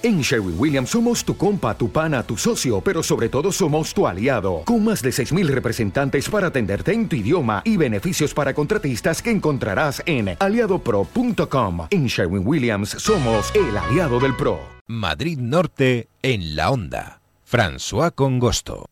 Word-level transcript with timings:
En 0.00 0.20
Sherwin 0.20 0.54
Williams 0.56 0.90
somos 0.90 1.24
tu 1.24 1.36
compa, 1.36 1.76
tu 1.76 1.90
pana, 1.90 2.22
tu 2.22 2.36
socio, 2.36 2.80
pero 2.80 3.02
sobre 3.02 3.28
todo 3.28 3.50
somos 3.50 3.92
tu 3.92 4.06
aliado, 4.06 4.62
con 4.64 4.84
más 4.84 5.02
de 5.02 5.10
6.000 5.10 5.48
representantes 5.48 6.28
para 6.28 6.48
atenderte 6.48 6.92
en 6.92 7.08
tu 7.08 7.16
idioma 7.16 7.62
y 7.64 7.76
beneficios 7.76 8.32
para 8.32 8.54
contratistas 8.54 9.20
que 9.20 9.32
encontrarás 9.32 10.00
en 10.06 10.36
aliadopro.com. 10.38 11.88
En 11.90 12.06
Sherwin 12.06 12.46
Williams 12.46 12.90
somos 12.90 13.52
el 13.56 13.76
aliado 13.76 14.20
del 14.20 14.36
PRO. 14.36 14.60
Madrid 14.86 15.38
Norte 15.40 16.08
en 16.22 16.54
la 16.54 16.70
onda. 16.70 17.20
François 17.44 18.12
Congosto. 18.14 18.86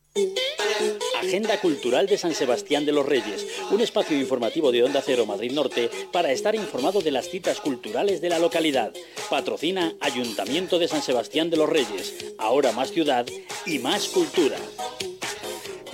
Agenda 1.37 1.61
Cultural 1.61 2.07
de 2.07 2.17
San 2.17 2.35
Sebastián 2.35 2.87
de 2.87 2.93
los 2.93 3.05
Reyes, 3.05 3.47
un 3.71 3.83
espacio 3.83 4.19
informativo 4.19 4.73
de 4.73 4.83
Onda 4.83 5.03
Cero 5.05 5.27
Madrid 5.27 5.53
Norte 5.53 5.91
para 6.11 6.33
estar 6.33 6.55
informado 6.55 7.03
de 7.03 7.11
las 7.11 7.29
citas 7.29 7.61
culturales 7.61 8.23
de 8.23 8.31
la 8.31 8.39
localidad. 8.39 8.95
Patrocina 9.29 9.95
Ayuntamiento 10.01 10.79
de 10.79 10.89
San 10.89 11.03
Sebastián 11.03 11.51
de 11.51 11.59
los 11.59 11.69
Reyes, 11.69 12.33
ahora 12.39 12.73
más 12.73 12.91
ciudad 12.91 13.27
y 13.67 13.79
más 13.81 14.09
cultura. 14.09 14.57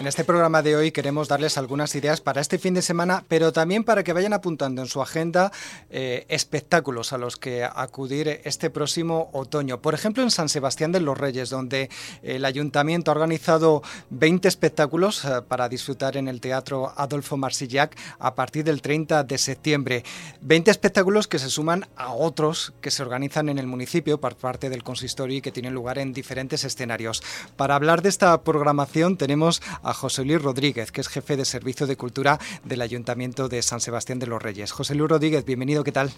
En 0.02 0.08
este 0.08 0.24
programa 0.24 0.62
de 0.62 0.74
hoy 0.74 0.90
queremos 0.90 1.28
darles 1.28 1.56
algunas 1.56 1.94
ideas 1.94 2.20
para 2.20 2.40
este 2.40 2.58
fin 2.58 2.74
de 2.74 2.82
semana, 2.82 3.22
pero 3.28 3.52
también 3.52 3.84
para 3.84 4.02
que 4.02 4.12
vayan 4.12 4.32
apuntando 4.32 4.82
en 4.82 4.88
su 4.88 5.00
agenda 5.00 5.52
eh, 5.90 6.26
espectáculos 6.28 7.12
a 7.12 7.18
los 7.18 7.36
que 7.36 7.62
acudir 7.62 8.40
este 8.42 8.68
próximo 8.68 9.30
otoño. 9.32 9.80
Por 9.80 9.94
ejemplo, 9.94 10.24
en 10.24 10.32
San 10.32 10.48
Sebastián 10.48 10.90
de 10.90 10.98
los 10.98 11.16
Reyes, 11.16 11.50
donde 11.50 11.88
el 12.24 12.44
ayuntamiento 12.44 13.12
ha 13.12 13.14
organizado 13.14 13.84
20 14.10 14.48
espectáculos 14.48 15.24
eh, 15.24 15.40
para 15.46 15.68
disfrutar 15.68 16.16
en 16.16 16.26
el 16.26 16.40
Teatro 16.40 16.92
Adolfo 16.96 17.36
Marsillac 17.36 17.96
a 18.18 18.34
partir 18.34 18.64
del 18.64 18.82
30 18.82 19.22
de 19.22 19.38
septiembre. 19.38 20.02
20 20.40 20.72
espectáculos 20.72 21.28
que 21.28 21.38
se 21.38 21.48
suman 21.48 21.86
a 21.94 22.12
otros 22.12 22.72
que 22.80 22.90
se 22.90 23.04
organizan 23.04 23.48
en 23.48 23.60
el 23.60 23.68
municipio 23.68 24.18
por 24.18 24.34
parte 24.34 24.68
del 24.68 24.82
consistorio 24.82 25.36
y 25.36 25.42
que 25.42 25.52
tienen 25.52 25.74
lugar 25.74 25.98
en 25.98 26.12
diferentes 26.12 26.64
escenarios. 26.64 27.22
Para 27.54 27.76
hablar 27.76 28.02
de 28.02 28.08
esta 28.08 28.42
programación 28.42 29.16
tenemos 29.16 29.62
a 29.84 29.91
José 29.94 30.24
Luis 30.24 30.42
Rodríguez, 30.42 30.92
que 30.92 31.00
es 31.00 31.08
jefe 31.08 31.36
de 31.36 31.44
Servicio 31.44 31.86
de 31.86 31.96
Cultura 31.96 32.38
del 32.64 32.82
Ayuntamiento 32.82 33.48
de 33.48 33.62
San 33.62 33.80
Sebastián 33.80 34.18
de 34.18 34.26
los 34.26 34.42
Reyes. 34.42 34.72
José 34.72 34.94
Luis 34.94 35.10
Rodríguez, 35.10 35.44
bienvenido, 35.44 35.84
¿qué 35.84 35.92
tal? 35.92 36.10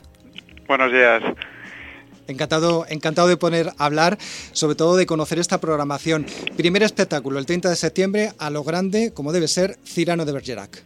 Buenos 0.67 0.91
días. 0.93 1.23
Encantado, 2.27 2.87
encantado 2.89 3.29
de 3.29 3.37
poner 3.37 3.69
a 3.79 3.85
hablar, 3.85 4.17
sobre 4.53 4.77
todo 4.77 4.97
de 4.97 5.07
conocer 5.07 5.39
esta 5.39 5.61
programación. 5.61 6.25
Primer 6.57 6.83
espectáculo, 6.83 7.39
el 7.39 7.47
30 7.47 7.69
de 7.69 7.77
septiembre, 7.77 8.33
a 8.39 8.51
lo 8.51 8.65
grande, 8.65 9.13
como 9.13 9.33
debe 9.33 9.49
ser, 9.49 9.77
Cirano 9.85 10.25
de 10.25 10.33
Bergerac. 10.33 10.83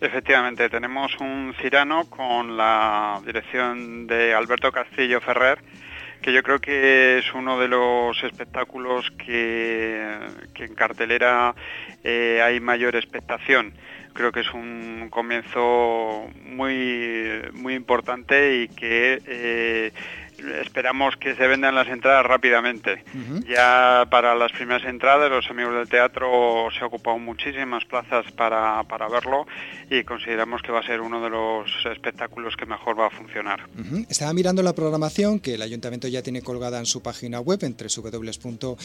Efectivamente, 0.00 0.68
tenemos 0.68 1.12
un 1.20 1.54
Cirano 1.62 2.04
con 2.10 2.56
la 2.58 3.20
dirección 3.24 4.06
de 4.06 4.34
Alberto 4.34 4.70
Castillo 4.70 5.20
Ferrer, 5.22 5.58
que 6.20 6.32
yo 6.32 6.42
creo 6.42 6.60
que 6.60 7.18
es 7.18 7.34
uno 7.34 7.58
de 7.58 7.68
los 7.68 8.22
espectáculos 8.24 9.10
que, 9.12 10.18
en 10.56 10.74
cartelera 10.74 11.54
eh, 12.02 12.40
hay 12.42 12.60
mayor 12.60 12.96
expectación. 12.96 13.74
Creo 14.12 14.32
que 14.32 14.40
es 14.40 14.52
un 14.54 15.08
comienzo 15.10 16.28
muy, 16.44 17.42
muy 17.52 17.74
importante 17.74 18.62
y 18.62 18.68
que 18.68 19.22
eh, 19.26 19.92
esperamos 20.62 21.16
que 21.16 21.34
se 21.34 21.46
vendan 21.46 21.74
las 21.74 21.88
entradas 21.88 22.24
rápidamente. 22.26 23.04
Ya 23.48 24.06
para 24.10 24.34
las 24.34 24.52
primeras 24.52 24.84
entradas 24.84 25.30
los 25.30 25.48
amigos 25.50 25.74
del 25.74 25.88
teatro 25.88 26.68
se 26.76 26.84
ha 26.84 26.86
ocupado 26.86 27.18
muchísimas 27.18 27.84
plazas 27.84 28.30
para, 28.32 28.82
verlo 29.10 29.46
y 29.90 30.04
consideramos 30.04 30.62
que 30.62 30.72
va 30.72 30.80
a 30.80 30.82
ser 30.82 31.00
uno 31.00 31.22
de 31.22 31.30
los 31.30 31.70
espectáculos 31.92 32.56
que 32.56 32.66
mejor 32.66 32.98
va 32.98 33.06
a 33.06 33.10
funcionar. 33.10 33.60
Estaba 34.08 34.32
mirando 34.32 34.62
la 34.62 34.74
programación 34.74 35.38
que 35.40 35.54
el 35.54 35.62
ayuntamiento 35.62 36.08
ya 36.08 36.22
tiene 36.22 36.42
colgada 36.42 36.78
en 36.78 36.86
su 36.86 37.02
página 37.02 37.40
web 37.40 37.62
en 37.62 37.76
www.ssreyes.org 37.76 38.76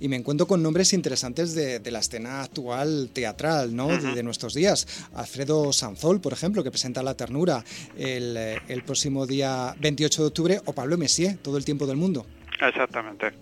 y 0.00 0.08
me 0.08 0.16
encuentro 0.16 0.46
con 0.46 0.62
nombres 0.62 0.92
interesantes 0.92 1.54
de, 1.54 1.80
la 1.88 2.00
escena 2.00 2.42
actual 2.42 3.08
teatral 3.14 3.74
¿no? 3.74 3.88
de, 3.88 4.22
nuestros 4.22 4.52
días. 4.52 5.08
Alfredo 5.14 5.72
Sanzol, 5.72 6.20
por 6.20 6.34
ejemplo, 6.34 6.62
que 6.62 6.70
presenta 6.70 7.02
La 7.02 7.14
Ternura 7.14 7.64
el, 7.96 8.36
el 8.68 8.82
próximo 8.82 9.26
día 9.28 9.74
28 9.78 10.22
de 10.22 10.28
octubre, 10.28 10.60
o 10.64 10.72
Pablo 10.72 10.98
Messier, 10.98 11.36
todo 11.38 11.56
el 11.56 11.64
tiempo 11.64 11.86
del 11.86 11.96
mundo. 11.96 12.26
Exactamente. 12.60 13.32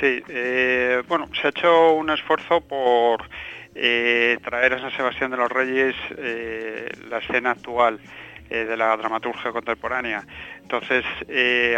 Sí, 0.00 0.22
eh, 0.28 1.02
bueno, 1.06 1.28
se 1.38 1.46
ha 1.46 1.50
hecho 1.50 1.92
un 1.92 2.10
esfuerzo 2.10 2.60
por 2.60 3.28
eh, 3.74 4.38
traer 4.42 4.74
a 4.74 4.80
San 4.80 4.90
Sebastián 4.92 5.30
de 5.30 5.36
los 5.36 5.50
Reyes 5.50 5.94
eh, 6.16 6.90
la 7.10 7.18
escena 7.18 7.50
actual 7.52 8.00
de 8.48 8.76
la 8.76 8.94
dramaturgia 8.98 9.50
contemporánea. 9.50 10.26
Entonces, 10.60 11.06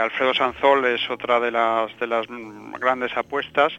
Alfredo 0.00 0.34
Sanzol 0.34 0.84
es 0.86 1.08
otra 1.08 1.38
de 1.38 1.52
las, 1.52 1.96
de 2.00 2.08
las 2.08 2.26
grandes 2.80 3.16
apuestas. 3.16 3.72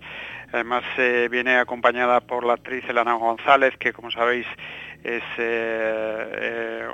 Además, 0.53 0.85
viene 1.29 1.57
acompañada 1.57 2.21
por 2.21 2.45
la 2.45 2.53
actriz 2.53 2.85
Elena 2.87 3.15
González, 3.15 3.75
que 3.77 3.91
como 3.91 4.11
sabéis 4.11 4.45
es 5.03 5.23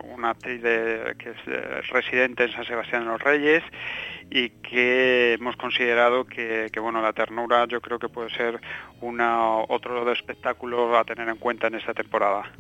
una 0.04 0.32
actriz 0.32 0.62
que 0.62 1.30
es 1.30 1.38
eh, 1.48 1.82
residente 1.92 2.44
en 2.46 2.52
San 2.52 2.66
Sebastián 2.66 3.06
de 3.06 3.12
los 3.12 3.22
Reyes 3.22 3.64
y 4.30 4.50
que 4.50 5.34
hemos 5.34 5.58
considerado 5.58 6.26
que, 6.26 6.72
bueno 6.80 7.02
la 7.02 7.12
ternura 7.12 7.68
yo 7.68 7.82
creo 7.82 8.00
que 8.00 8.08
puede 8.08 8.30
ser 8.30 8.62
una 9.02 9.58
otro 9.58 10.06
de 10.06 10.14
espectáculos 10.14 10.96
a 10.96 11.04
tener 11.04 11.28
en 11.28 11.38
cuenta 11.38 11.68
en 11.68 11.76
esta 11.76 11.94
temporada. 11.94 12.52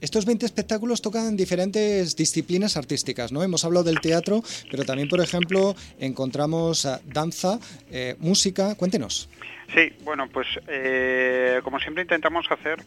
Estos 0.00 0.26
20 0.26 0.44
espectáculos 0.44 1.00
tocan 1.00 1.36
diferentes 1.36 2.16
disciplinas 2.16 2.76
artísticas, 2.76 3.32
¿no? 3.32 3.42
Hemos 3.42 3.64
hablado 3.64 3.84
del 3.84 4.00
teatro, 4.00 4.42
pero 4.70 4.84
también, 4.84 5.08
por 5.08 5.20
ejemplo, 5.20 5.74
encontramos 5.98 6.86
danza, 7.06 7.58
música. 8.18 8.74
Cuéntenos. 8.74 9.28
Sí, 9.74 9.92
bueno, 10.04 10.28
pues 10.28 10.46
eh, 10.68 11.60
como 11.64 11.80
siempre 11.80 12.02
intentamos 12.02 12.46
hacer 12.50 12.78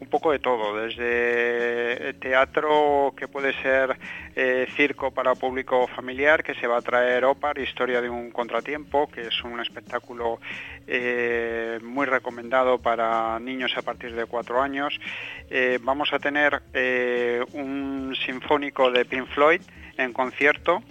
un 0.00 0.08
poco 0.08 0.30
de 0.30 0.38
todo, 0.38 0.76
desde 0.80 2.14
teatro 2.14 3.12
que 3.16 3.26
puede 3.26 3.47
ser 3.54 3.96
eh, 4.36 4.66
circo 4.76 5.10
para 5.10 5.34
público 5.34 5.86
familiar, 5.88 6.42
que 6.42 6.54
se 6.54 6.66
va 6.66 6.78
a 6.78 6.82
traer 6.82 7.24
OPAR, 7.24 7.58
Historia 7.58 8.00
de 8.00 8.08
un 8.08 8.30
Contratiempo, 8.30 9.08
que 9.08 9.22
es 9.22 9.44
un 9.44 9.60
espectáculo 9.60 10.40
eh, 10.86 11.78
muy 11.82 12.06
recomendado 12.06 12.78
para 12.78 13.38
niños 13.40 13.76
a 13.76 13.82
partir 13.82 14.14
de 14.14 14.26
cuatro 14.26 14.60
años. 14.60 14.98
vamos 15.82 16.12
a 16.12 16.18
tener 16.18 16.62
un 17.52 18.14
sinfónico 18.24 18.90
de 18.90 19.04
Pink 19.04 19.26
Floyd 19.28 19.62
en 19.96 20.12
concierto. 20.12 20.82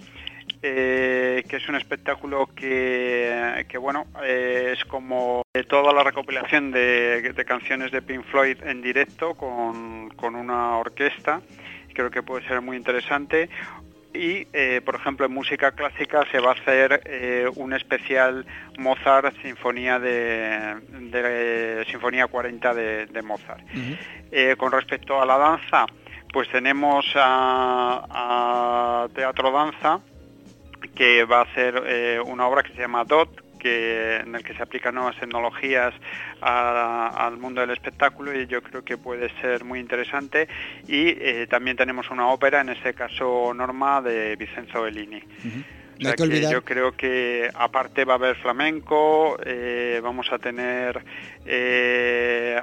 Eh, 0.60 1.44
que 1.48 1.56
es 1.56 1.68
un 1.68 1.76
espectáculo 1.76 2.48
que, 2.56 3.78
bueno, 3.80 4.06
eh, 4.24 4.74
es 4.76 4.84
como 4.86 5.42
toda 5.68 5.92
la 5.92 6.02
recopilación 6.02 6.72
de, 6.72 7.32
canciones 7.46 7.92
de 7.92 8.02
Pink 8.02 8.24
Floyd 8.24 8.56
en 8.64 8.82
directo 8.82 9.34
con, 9.34 10.10
una 10.20 10.78
orquesta, 10.78 11.42
creo 11.98 12.10
que 12.10 12.22
puede 12.22 12.46
ser 12.46 12.60
muy 12.60 12.76
interesante. 12.76 13.50
Y, 14.14 14.46
eh, 14.52 14.80
por 14.84 14.94
ejemplo, 14.94 15.26
en 15.26 15.32
música 15.32 15.72
clásica 15.72 16.24
se 16.30 16.40
va 16.40 16.52
a 16.52 16.54
hacer 16.54 17.02
un 17.56 17.74
especial 17.74 18.46
Mozart, 18.78 19.34
Sinfonía 19.42 19.98
de, 19.98 21.84
Sinfonía 21.90 22.26
40 22.26 22.74
de, 22.74 23.22
Mozart. 23.22 23.62
con 24.56 24.72
respecto 24.72 25.20
a 25.20 25.26
la 25.26 25.36
danza, 25.36 25.84
pues 26.32 26.48
tenemos 26.50 27.04
a 27.14 29.08
Teatro 29.14 29.50
Danza, 29.52 30.00
que 30.98 31.24
va 31.24 31.40
a 31.40 31.42
hacer 31.42 31.82
eh, 31.86 32.20
una 32.24 32.46
obra 32.46 32.62
que 32.62 32.72
se 32.72 32.80
llama 32.80 33.04
DOT, 33.04 33.40
que, 33.58 34.16
en 34.16 34.34
el 34.34 34.42
que 34.42 34.54
se 34.54 34.62
aplican 34.62 34.94
nuevas 34.94 35.18
tecnologías 35.18 35.94
al 36.40 37.36
mundo 37.36 37.60
del 37.60 37.70
espectáculo 37.70 38.38
y 38.38 38.46
yo 38.46 38.62
creo 38.62 38.84
que 38.84 38.96
puede 38.96 39.28
ser 39.40 39.64
muy 39.64 39.80
interesante. 39.80 40.48
Y 40.86 41.08
eh, 41.08 41.46
también 41.48 41.76
tenemos 41.76 42.10
una 42.10 42.28
ópera, 42.28 42.60
en 42.60 42.70
este 42.70 42.94
caso 42.94 43.52
Norma, 43.54 44.00
de 44.00 44.36
Vicenzo 44.36 44.82
Bellini. 44.82 45.22
yo 45.98 46.64
creo 46.64 46.92
que 46.92 47.50
aparte 47.54 48.04
va 48.04 48.14
a 48.14 48.16
haber 48.16 48.36
flamenco, 48.36 49.36
eh, 49.44 50.00
vamos 50.02 50.32
a 50.32 50.38
tener 50.38 51.02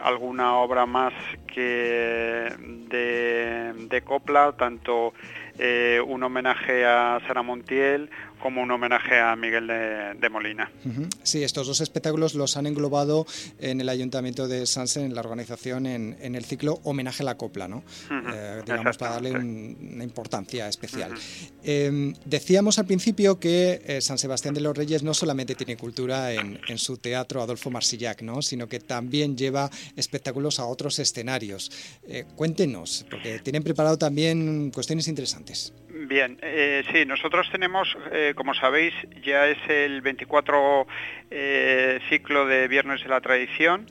alguna 0.01 0.55
obra 0.55 0.85
más 0.85 1.13
que 1.47 2.53
de, 2.87 3.73
de 3.73 4.01
copla, 4.03 4.53
tanto 4.57 5.13
eh, 5.57 6.01
un 6.05 6.21
homenaje 6.21 6.85
a 6.85 7.21
Sara 7.25 7.41
Montiel 7.41 8.09
como 8.39 8.61
un 8.61 8.71
homenaje 8.71 9.19
a 9.19 9.35
Miguel 9.35 9.67
de, 9.67 10.29
Molina. 10.29 10.71
Sí, 11.23 11.43
estos 11.43 11.67
dos 11.67 11.81
espectáculos 11.81 12.35
los 12.35 12.57
han 12.57 12.67
englobado 12.67 13.25
en 13.59 13.81
el 13.81 13.89
Ayuntamiento 13.89 14.47
de 14.47 14.65
Sanse, 14.65 15.03
en 15.03 15.15
la 15.15 15.21
organización, 15.21 15.85
en, 15.85 16.35
el 16.35 16.45
ciclo 16.45 16.79
Homenaje 16.83 17.23
a 17.23 17.25
la 17.25 17.37
Copla, 17.37 17.67
¿no? 17.67 17.83
Eh, 18.33 18.61
digamos, 18.65 18.97
para 18.97 19.13
darle 19.13 19.31
una 19.31 20.03
importancia 20.03 20.67
especial. 20.67 21.13
Em, 21.63 22.13
decíamos 22.25 22.77
al 22.79 22.85
principio 22.85 23.39
que 23.39 23.81
eh, 23.85 24.01
San 24.01 24.17
Sebastián 24.17 24.53
de 24.53 24.61
los 24.61 24.75
Reyes 24.75 25.03
no 25.03 25.13
solamente 25.13 25.55
tiene 25.55 25.77
cultura 25.77 26.33
en, 26.33 26.59
su 26.77 26.97
teatro 26.97 27.41
Adolfo 27.41 27.71
Marsillac, 27.71 28.21
¿no? 28.21 28.41
sino 28.41 28.67
que 28.67 28.79
también 28.79 29.37
lleva 29.37 29.69
espectáculos 29.95 30.59
a 30.59 30.65
otros 30.65 30.99
escenarios. 30.99 31.71
cuéntenos, 32.35 33.05
porque 33.09 33.39
tienen 33.39 33.63
preparado 33.63 33.97
también 33.97 34.71
cuestiones 34.71 35.07
interesantes. 35.07 35.73
Bien, 36.07 36.37
eh, 36.43 36.83
sí, 36.91 37.03
nosotros 37.03 37.49
tenemos, 37.51 37.97
eh, 38.11 38.33
como 38.35 38.53
sabéis, 38.53 38.93
ya 39.23 39.47
es 39.47 39.57
el 39.67 40.01
24 40.01 40.85
eh, 41.31 41.99
ciclo 42.09 42.45
de 42.45 42.67
Viernes 42.67 43.01
de 43.01 43.09
la 43.09 43.21
Tradición, 43.21 43.87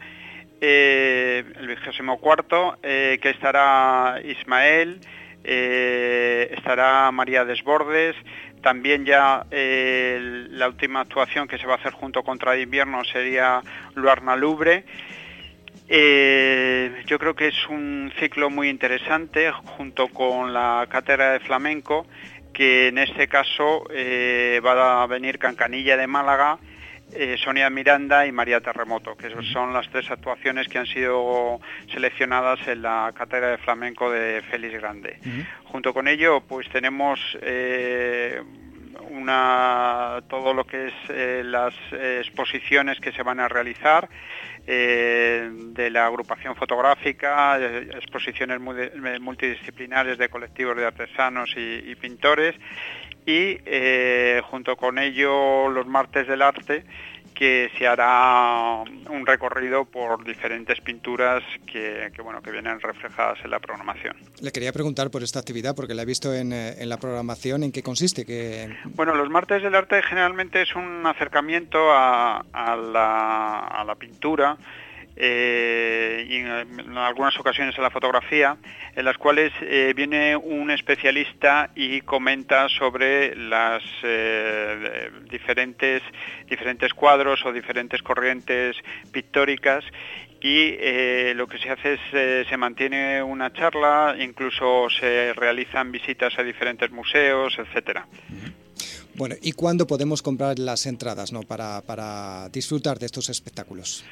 el 0.60 1.66
vigésimo 1.66 2.20
cuarto, 2.20 2.78
que 2.80 3.30
estará 3.30 4.20
Ismael, 4.24 5.00
estará 5.42 7.10
María 7.10 7.44
Desbordes, 7.44 8.14
también 8.62 9.04
ya 9.04 9.44
la 9.50 10.68
última 10.68 11.00
actuación 11.00 11.48
que 11.48 11.58
se 11.58 11.66
va 11.66 11.74
a 11.74 11.76
hacer 11.78 11.92
junto 11.92 12.22
contra 12.22 12.52
de 12.52 12.62
invierno 12.62 13.04
sería 13.04 13.60
Luarna 13.94 14.36
Lubre. 14.36 14.84
Eh, 15.88 17.02
yo 17.06 17.18
creo 17.18 17.34
que 17.34 17.48
es 17.48 17.68
un 17.68 18.10
ciclo 18.18 18.48
muy 18.48 18.68
interesante 18.68 19.50
junto 19.52 20.08
con 20.08 20.54
la 20.54 20.86
cátedra 20.88 21.32
de 21.32 21.40
flamenco, 21.40 22.06
que 22.52 22.88
en 22.88 22.98
este 22.98 23.28
caso 23.28 23.84
eh, 23.90 24.60
va 24.64 25.02
a 25.02 25.06
venir 25.06 25.38
Cancanilla 25.38 25.96
de 25.96 26.06
Málaga, 26.06 26.58
eh, 27.12 27.36
Sonia 27.38 27.68
Miranda 27.68 28.26
y 28.26 28.32
María 28.32 28.60
Terremoto, 28.60 29.14
que 29.14 29.30
son 29.52 29.74
las 29.74 29.88
tres 29.90 30.10
actuaciones 30.10 30.68
que 30.68 30.78
han 30.78 30.86
sido 30.86 31.60
seleccionadas 31.92 32.66
en 32.66 32.82
la 32.82 33.12
cátedra 33.14 33.48
de 33.48 33.58
flamenco 33.58 34.10
de 34.10 34.42
Félix 34.50 34.80
Grande. 34.80 35.18
Junto 35.64 35.92
con 35.92 36.08
ello, 36.08 36.40
pues 36.40 36.68
tenemos 36.70 37.20
una, 39.10 40.22
todo 40.28 40.54
lo 40.54 40.64
que 40.64 40.88
es 40.88 41.44
las 41.44 41.74
exposiciones 41.92 42.98
que 43.00 43.12
se 43.12 43.22
van 43.22 43.38
a 43.38 43.48
realizar. 43.48 44.08
Eh, 44.66 45.50
de 45.52 45.90
la 45.90 46.06
agrupación 46.06 46.56
fotográfica, 46.56 47.58
eh, 47.60 47.90
exposiciones 47.96 48.58
eh, 48.78 49.18
multidisciplinares 49.20 50.16
de 50.16 50.30
colectivos 50.30 50.74
de 50.74 50.86
artesanos 50.86 51.54
y, 51.54 51.94
pintores. 51.96 52.54
Y 53.26 53.58
junto 54.42 54.76
con 54.76 54.98
ello 54.98 55.68
los 55.70 55.86
martes 55.86 56.26
del 56.28 56.42
arte 56.42 56.84
que 57.34 57.70
se 57.76 57.86
hará 57.86 58.82
un 59.10 59.26
recorrido 59.26 59.84
por 59.84 60.24
diferentes 60.24 60.80
pinturas 60.80 61.42
que, 61.66 62.10
bueno, 62.22 62.40
que 62.40 62.50
vienen 62.50 62.80
reflejadas 62.80 63.38
en 63.44 63.50
la 63.50 63.58
programación. 63.58 64.16
Le 64.40 64.52
quería 64.52 64.72
preguntar 64.72 65.10
por 65.10 65.22
esta 65.22 65.40
actividad, 65.40 65.74
porque 65.74 65.94
la 65.94 66.02
he 66.02 66.06
visto 66.06 66.32
en, 66.32 66.52
en 66.52 66.88
la 66.88 66.98
programación, 66.98 67.64
¿en 67.64 67.72
qué 67.72 67.82
consiste? 67.82 68.24
Que... 68.24 68.74
Bueno, 68.94 69.14
los 69.14 69.28
martes 69.30 69.62
del 69.62 69.74
arte 69.74 70.00
generalmente 70.02 70.62
es 70.62 70.74
un 70.76 71.04
acercamiento 71.06 71.90
a, 71.90 72.44
a, 72.52 72.76
la, 72.76 73.58
a 73.66 73.84
la 73.84 73.94
pintura 73.96 74.56
eh, 75.16 76.26
y 76.28 76.36
en, 76.36 76.96
algunas 76.96 77.38
ocasiones 77.38 77.78
a 77.78 77.82
la 77.82 77.90
fotografía, 77.90 78.56
en 78.94 79.04
las 79.04 79.16
cuales 79.16 79.52
eh, 79.60 79.92
viene 79.94 80.36
un 80.36 80.70
especialista 80.70 81.70
y 81.74 82.00
comenta 82.00 82.68
sobre 82.68 83.36
las 83.36 83.82
eh, 84.02 85.10
diferentes, 85.30 86.02
diferentes 86.48 86.92
cuadros 86.94 87.44
o 87.44 87.52
diferentes 87.52 88.02
corrientes 88.02 88.76
pictóricas 89.12 89.84
y 90.40 90.76
lo 91.32 91.46
que 91.46 91.56
se 91.56 91.70
hace 91.70 91.94
es 91.94 92.46
se 92.46 92.56
mantiene 92.58 93.22
una 93.22 93.50
charla, 93.54 94.14
incluso 94.18 94.88
se 94.90 95.32
realizan 95.32 95.90
visitas 95.90 96.38
a 96.38 96.42
diferentes 96.42 96.90
museos, 96.90 97.56
etcétera. 97.58 98.06
Bueno, 99.14 99.36
¿y 99.40 99.52
cuándo 99.52 99.86
podemos 99.86 100.20
comprar 100.20 100.58
las 100.58 100.84
entradas 100.84 101.32
¿no? 101.32 101.44
para, 101.44 101.80
para 101.80 102.50
disfrutar 102.50 102.98
de 102.98 103.06
estos 103.06 103.30
espectáculos? 103.30 104.04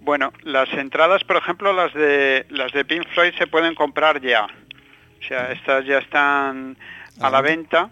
Bueno, 0.00 0.32
las 0.42 0.72
entradas, 0.72 1.24
por 1.24 1.36
ejemplo, 1.36 1.72
las 1.72 1.92
de 1.92 2.46
las 2.50 2.72
de 2.72 2.84
Pink 2.84 3.06
Floyd 3.08 3.34
se 3.36 3.46
pueden 3.46 3.74
comprar 3.74 4.20
ya. 4.20 4.44
O 4.44 5.22
sea, 5.26 5.52
estas 5.52 5.84
ya 5.84 5.98
están 5.98 6.76
a 7.20 7.30
la 7.30 7.40
venta 7.40 7.90